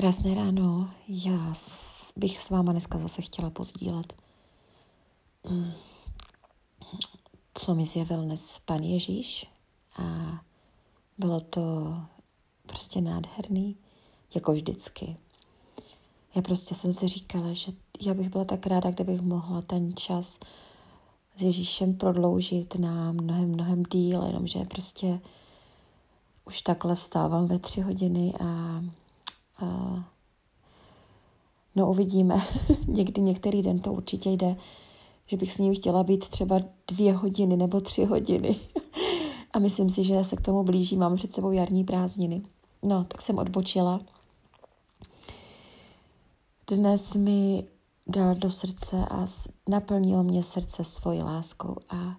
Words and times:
Krásné 0.00 0.34
ráno. 0.34 0.90
Já 1.08 1.54
bych 2.16 2.42
s 2.42 2.50
váma 2.50 2.72
dneska 2.72 2.98
zase 2.98 3.22
chtěla 3.22 3.50
pozdílet, 3.50 4.14
mm, 5.50 5.72
co 7.54 7.74
mi 7.74 7.86
zjevil 7.86 8.22
dnes 8.22 8.60
pan 8.64 8.82
Ježíš 8.82 9.46
a 9.98 10.02
bylo 11.18 11.40
to 11.40 11.94
prostě 12.66 13.00
nádherný, 13.00 13.76
jako 14.34 14.52
vždycky. 14.52 15.16
Já 16.34 16.42
prostě 16.42 16.74
jsem 16.74 16.92
si 16.92 17.08
říkala, 17.08 17.52
že 17.52 17.72
já 18.00 18.14
bych 18.14 18.28
byla 18.28 18.44
tak 18.44 18.66
ráda, 18.66 18.90
kdybych 18.90 19.20
mohla 19.20 19.62
ten 19.62 19.96
čas 19.96 20.38
s 21.36 21.42
Ježíšem 21.42 21.94
prodloužit 21.94 22.74
na 22.74 23.12
mnohem, 23.12 23.48
mnohem 23.48 23.82
díl, 23.82 24.22
jenomže 24.22 24.64
prostě 24.64 25.20
už 26.44 26.62
takhle 26.62 26.94
vstávám 26.94 27.46
ve 27.46 27.58
tři 27.58 27.80
hodiny 27.80 28.34
a 28.40 28.80
a 29.58 29.66
no 31.76 31.90
uvidíme. 31.90 32.36
Někdy 32.86 33.22
některý 33.22 33.62
den 33.62 33.78
to 33.78 33.92
určitě 33.92 34.30
jde, 34.30 34.56
že 35.26 35.36
bych 35.36 35.52
s 35.52 35.58
ním 35.58 35.74
chtěla 35.74 36.02
být 36.02 36.28
třeba 36.28 36.60
dvě 36.88 37.12
hodiny 37.12 37.56
nebo 37.56 37.80
tři 37.80 38.04
hodiny. 38.04 38.56
a 39.52 39.58
myslím 39.58 39.90
si, 39.90 40.04
že 40.04 40.24
se 40.24 40.36
k 40.36 40.40
tomu 40.40 40.64
blíží. 40.64 40.96
Mám 40.96 41.16
před 41.16 41.32
sebou 41.32 41.52
jarní 41.52 41.84
prázdniny. 41.84 42.42
No, 42.82 43.04
tak 43.04 43.22
jsem 43.22 43.38
odbočila. 43.38 44.00
Dnes 46.70 47.14
mi 47.14 47.64
dal 48.06 48.34
do 48.34 48.50
srdce 48.50 49.06
a 49.10 49.26
naplnil 49.68 50.22
mě 50.22 50.42
srdce 50.42 50.84
svojí 50.84 51.22
láskou 51.22 51.76
a 51.88 52.16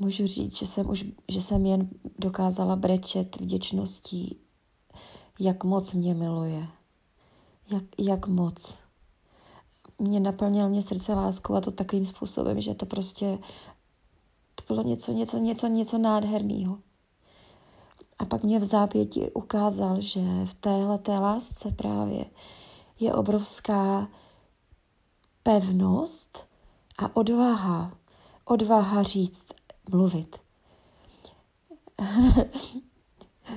můžu 0.00 0.26
říct, 0.26 0.56
že 0.56 0.66
jsem, 0.66 0.90
už, 0.90 1.04
že 1.28 1.40
jsem 1.40 1.66
jen 1.66 1.88
dokázala 2.18 2.76
brečet 2.76 3.40
vděčností 3.40 4.38
jak 5.38 5.64
moc 5.64 5.92
mě 5.92 6.14
miluje. 6.14 6.68
Jak, 7.70 7.84
jak 7.98 8.26
moc. 8.26 8.74
Mě 9.98 10.20
naplnil 10.20 10.68
mě 10.68 10.82
srdce 10.82 11.14
láskou 11.14 11.54
a 11.54 11.60
to 11.60 11.70
takovým 11.70 12.06
způsobem, 12.06 12.60
že 12.60 12.74
to 12.74 12.86
prostě 12.86 13.38
to 14.54 14.74
bylo 14.74 14.82
něco, 14.82 15.12
něco, 15.12 15.38
něco, 15.38 15.66
něco 15.66 15.98
nádherného. 15.98 16.78
A 18.18 18.24
pak 18.24 18.42
mě 18.42 18.58
v 18.58 18.64
zápěti 18.64 19.30
ukázal, 19.30 20.00
že 20.00 20.20
v 20.44 20.54
téhle 20.54 20.98
té 20.98 21.18
lásce 21.18 21.70
právě 21.70 22.24
je 23.00 23.14
obrovská 23.14 24.08
pevnost 25.42 26.46
a 26.98 27.16
odvaha. 27.16 27.92
Odvaha 28.44 29.02
říct, 29.02 29.46
mluvit. 29.90 30.36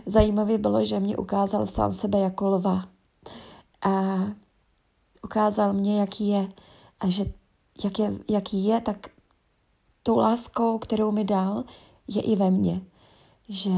Zajímavé 0.06 0.58
bylo, 0.58 0.86
že 0.86 1.00
mě 1.00 1.18
ukázal 1.18 1.66
sám 1.66 1.92
sebe 1.92 2.20
jako 2.20 2.48
lva. 2.48 2.86
A 3.82 4.20
ukázal 5.24 5.74
mě, 5.74 6.00
jaký 6.00 6.28
je. 6.28 6.48
A 7.00 7.10
že 7.10 7.26
jak 7.84 8.00
je, 8.00 8.14
jaký 8.30 8.66
je, 8.66 8.82
tak 8.82 9.08
tou 10.04 10.18
láskou, 10.18 10.78
kterou 10.78 11.12
mi 11.12 11.24
dal, 11.24 11.64
je 12.08 12.22
i 12.22 12.36
ve 12.36 12.52
mně. 12.52 12.82
Že 13.50 13.72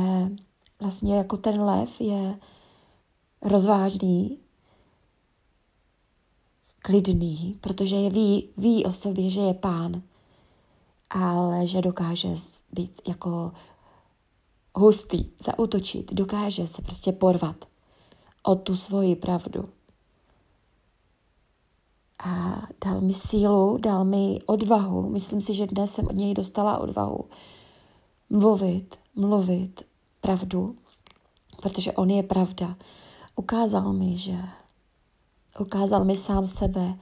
vlastně 0.80 1.18
jako 1.18 1.38
ten 1.38 1.62
lev 1.62 2.02
je 2.02 2.40
rozvážný, 3.42 4.38
klidný, 6.82 7.58
protože 7.62 7.96
je 7.96 8.10
ví, 8.10 8.50
ví 8.58 8.86
o 8.86 8.92
sobě, 8.92 9.30
že 9.30 9.42
je 9.42 9.54
pán, 9.54 10.02
ale 11.10 11.68
že 11.68 11.82
dokáže 11.82 12.36
být 12.74 13.02
jako 13.08 13.52
hustý, 14.76 15.32
zautočit, 15.40 16.14
dokáže 16.14 16.68
se 16.68 16.82
prostě 16.82 17.12
porvat 17.12 17.66
o 18.44 18.56
tu 18.56 18.76
svoji 18.76 19.16
pravdu. 19.16 19.70
A 22.26 22.62
dal 22.86 23.02
mi 23.02 23.14
sílu, 23.14 23.78
dal 23.78 24.06
mi 24.06 24.40
odvahu. 24.46 25.10
Myslím 25.10 25.42
si, 25.42 25.54
že 25.54 25.68
dnes 25.68 25.94
jsem 25.94 26.06
od 26.08 26.16
něj 26.16 26.34
dostala 26.34 26.78
odvahu 26.78 27.26
mluvit, 28.30 28.96
mluvit 29.16 29.82
pravdu, 30.22 30.76
protože 31.62 31.92
on 31.92 32.10
je 32.10 32.24
pravda. 32.24 32.76
Ukázal 33.36 33.94
mi, 33.94 34.18
že 34.18 34.38
ukázal 35.60 36.04
mi 36.06 36.18
sám 36.18 36.48
sebe 36.48 36.98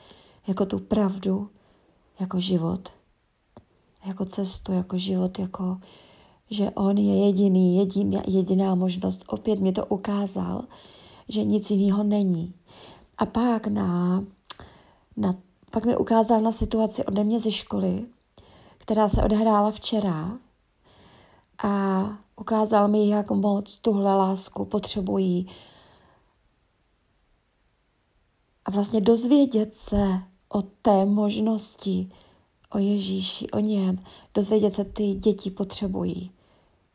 jako 0.48 0.66
tu 0.66 0.80
pravdu, 0.80 1.50
jako 2.20 2.40
život, 2.40 2.90
jako 4.06 4.26
cestu, 4.26 4.72
jako 4.72 4.98
život, 4.98 5.40
jako 5.40 5.78
že 6.50 6.72
on 6.72 6.98
je 6.98 7.26
jediný, 7.26 7.78
jediná, 7.78 8.22
jediná 8.28 8.76
možnost. 8.76 9.24
Opět 9.28 9.60
mi 9.60 9.72
to 9.72 9.86
ukázal, 9.86 10.64
že 11.28 11.44
nic 11.44 11.72
jiného 11.72 12.04
není. 12.04 12.54
A 13.18 13.26
pak 13.26 13.68
na, 13.68 14.24
na, 15.18 15.36
pak 15.72 15.86
mi 15.86 15.98
ukázal 15.98 16.42
na 16.42 16.52
situaci 16.52 17.06
ode 17.06 17.24
mě 17.24 17.40
ze 17.40 17.52
školy, 17.52 18.06
která 18.78 19.10
se 19.10 19.24
odehrála 19.24 19.72
včera 19.72 20.38
a 21.64 22.04
ukázal 22.36 22.88
mi, 22.88 23.10
jak 23.10 23.32
moc 23.32 23.78
tuhle 23.78 24.16
lásku 24.16 24.66
potřebují 24.66 25.48
a 28.66 28.72
vlastně 28.72 29.02
dozvědět 29.02 29.76
se 29.76 30.22
o 30.50 30.62
té 30.62 31.06
možnosti, 31.06 32.10
o 32.74 32.78
Ježíši, 32.78 33.50
o 33.50 33.60
něm, 33.60 34.04
dozvědět 34.34 34.74
se 34.74 34.84
ty 34.86 35.14
děti 35.14 35.52
potřebují 35.52 36.32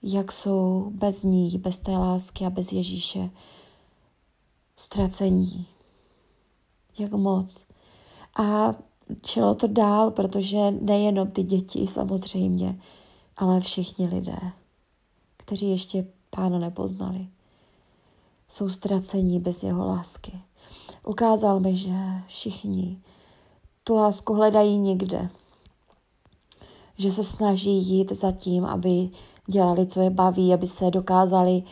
jak 0.07 0.33
jsou 0.33 0.91
bez 0.95 1.23
ní, 1.23 1.59
bez 1.59 1.79
té 1.79 1.91
lásky 1.91 2.47
a 2.47 2.51
bez 2.51 2.73
Ježíše 2.73 3.31
ztracení. 4.77 5.67
Jak 6.99 7.13
moc. 7.13 7.67
A 8.39 8.75
čelo 9.23 9.55
to 9.55 9.67
dál, 9.67 10.11
protože 10.11 10.71
nejenom 10.71 11.31
ty 11.31 11.43
děti 11.43 11.87
samozřejmě, 11.87 12.81
ale 13.37 13.61
všichni 13.61 14.07
lidé, 14.07 14.39
kteří 15.37 15.71
ještě 15.71 16.07
pána 16.31 16.59
nepoznali, 16.59 17.29
jsou 18.49 18.69
ztracení 18.69 19.41
bez 19.41 19.63
jeho 19.63 19.87
lásky. 19.87 20.41
Ukázal 21.07 21.61
mi, 21.61 21.77
že 21.77 21.95
všichni 22.27 23.03
tu 23.85 23.95
lásku 23.95 24.35
hledají 24.35 24.79
někde, 24.79 25.29
že 26.99 27.13
se 27.13 27.25
snaží 27.25 27.77
jít 27.77 28.13
za 28.13 28.33
tím, 28.33 28.65
aby 28.65 29.09
dělali, 29.47 29.87
co 29.87 30.01
je 30.01 30.11
baví, 30.11 30.55
aby 30.55 30.67
se 30.67 30.91
dokázali 30.91 31.63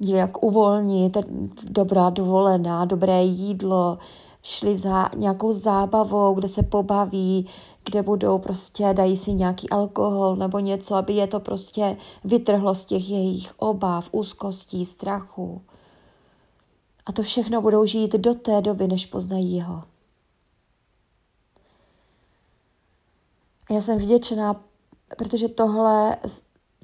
nějak 0.00 0.42
uvolnit, 0.42 1.16
dobrá 1.64 2.10
dovolená, 2.10 2.84
dobré 2.84 3.22
jídlo, 3.22 3.98
šli 4.42 4.76
za 4.76 5.08
nějakou 5.16 5.52
zábavou, 5.52 6.34
kde 6.34 6.48
se 6.48 6.62
pobaví, 6.62 7.46
kde 7.84 8.02
budou 8.02 8.38
prostě, 8.38 8.92
dají 8.92 9.16
si 9.16 9.32
nějaký 9.32 9.70
alkohol 9.70 10.36
nebo 10.36 10.58
něco, 10.58 10.94
aby 10.94 11.12
je 11.12 11.26
to 11.26 11.40
prostě 11.40 11.96
vytrhlo 12.24 12.74
z 12.74 12.84
těch 12.84 13.10
jejich 13.10 13.52
obav, 13.56 14.08
úzkostí, 14.12 14.86
strachu. 14.86 15.62
A 17.06 17.12
to 17.12 17.22
všechno 17.22 17.62
budou 17.62 17.84
žít 17.84 18.12
do 18.12 18.34
té 18.34 18.60
doby, 18.60 18.88
než 18.88 19.06
poznají 19.06 19.64
Já 23.70 23.82
jsem 23.82 23.98
vděčná, 23.98 24.64
protože 25.18 25.48
tohle 25.48 26.16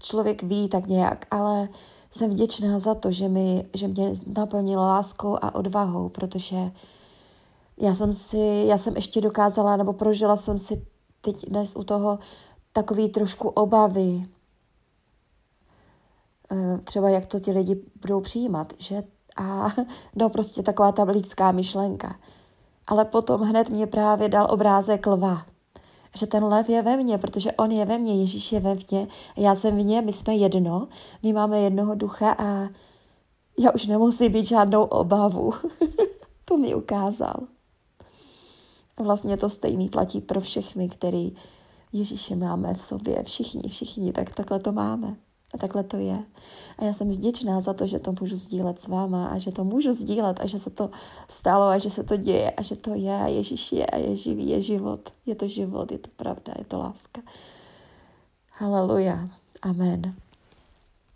člověk 0.00 0.42
ví 0.42 0.68
tak 0.68 0.86
nějak, 0.86 1.26
ale 1.30 1.68
jsem 2.10 2.30
vděčná 2.30 2.78
za 2.78 2.94
to, 2.94 3.12
že, 3.12 3.28
mi, 3.28 3.68
že 3.74 3.88
mě 3.88 4.14
naplnil 4.36 4.80
láskou 4.80 5.36
a 5.42 5.54
odvahou, 5.54 6.08
protože 6.08 6.56
já 7.80 7.94
jsem 7.94 8.14
si, 8.14 8.64
já 8.66 8.78
jsem 8.78 8.96
ještě 8.96 9.20
dokázala, 9.20 9.76
nebo 9.76 9.92
prožila 9.92 10.36
jsem 10.36 10.58
si 10.58 10.86
teď 11.20 11.48
dnes 11.48 11.76
u 11.76 11.84
toho 11.84 12.18
takový 12.72 13.08
trošku 13.08 13.48
obavy, 13.48 14.26
eh, 16.52 16.78
třeba 16.84 17.08
jak 17.08 17.26
to 17.26 17.40
ti 17.40 17.52
lidi 17.52 17.82
budou 18.00 18.20
přijímat, 18.20 18.72
že 18.78 19.02
a 19.36 19.68
no 20.14 20.28
prostě 20.28 20.62
taková 20.62 20.92
ta 20.92 21.02
lidská 21.02 21.50
myšlenka. 21.50 22.16
Ale 22.86 23.04
potom 23.04 23.40
hned 23.40 23.68
mě 23.70 23.86
právě 23.86 24.28
dal 24.28 24.46
obrázek 24.50 25.06
lva 25.06 25.46
že 26.14 26.26
ten 26.26 26.44
lev 26.44 26.68
je 26.68 26.82
ve 26.82 26.96
mně, 26.96 27.18
protože 27.18 27.52
on 27.52 27.72
je 27.72 27.84
ve 27.84 27.98
mně, 27.98 28.20
Ježíš 28.20 28.52
je 28.52 28.60
ve 28.60 28.74
mně, 28.74 29.08
já 29.36 29.54
jsem 29.54 29.76
v 29.76 29.84
něm, 29.84 30.04
my 30.04 30.12
jsme 30.12 30.34
jedno, 30.34 30.88
my 31.22 31.32
máme 31.32 31.60
jednoho 31.60 31.94
ducha 31.94 32.32
a 32.38 32.68
já 33.58 33.72
už 33.74 33.86
nemusím 33.86 34.32
být 34.32 34.46
žádnou 34.46 34.84
obavu. 34.84 35.52
to 36.44 36.56
mi 36.56 36.74
ukázal. 36.74 37.36
A 38.96 39.02
vlastně 39.02 39.36
to 39.36 39.48
stejný 39.48 39.88
platí 39.88 40.20
pro 40.20 40.40
všechny, 40.40 40.88
který 40.88 41.36
Ježíše 41.92 42.36
máme 42.36 42.74
v 42.74 42.82
sobě, 42.82 43.22
všichni, 43.22 43.68
všichni, 43.68 44.12
tak 44.12 44.34
takhle 44.34 44.58
to 44.58 44.72
máme. 44.72 45.16
A 45.54 45.58
takhle 45.58 45.82
to 45.82 45.96
je. 45.96 46.18
A 46.78 46.84
já 46.84 46.92
jsem 46.92 47.10
vděčná 47.10 47.60
za 47.60 47.74
to, 47.74 47.86
že 47.86 47.98
to 47.98 48.14
můžu 48.20 48.36
sdílet 48.36 48.80
s 48.80 48.86
váma 48.86 49.26
a 49.26 49.38
že 49.38 49.52
to 49.52 49.64
můžu 49.64 49.92
sdílet 49.92 50.40
a 50.40 50.46
že 50.46 50.58
se 50.58 50.70
to 50.70 50.90
stalo 51.28 51.66
a 51.66 51.78
že 51.78 51.90
se 51.90 52.04
to 52.04 52.16
děje 52.16 52.50
a 52.50 52.62
že 52.62 52.76
to 52.76 52.94
je 52.94 53.14
a 53.14 53.26
Ježíš 53.26 53.72
je 53.72 53.86
a 53.86 53.96
je 53.96 54.16
živý, 54.16 54.48
je 54.48 54.62
život. 54.62 55.12
Je 55.26 55.34
to 55.34 55.48
život, 55.48 55.92
je 55.92 55.98
to 55.98 56.10
pravda, 56.16 56.52
je 56.58 56.64
to 56.64 56.78
láska. 56.78 57.22
Haleluja. 58.52 59.28
Amen. 59.62 60.25